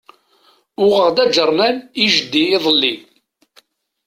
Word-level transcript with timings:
Uɣeɣ-d 0.83 1.17
aǧarnan 1.23 1.77
i 2.03 2.05
jeddi 2.15 2.43
iḍelli. 2.55 2.95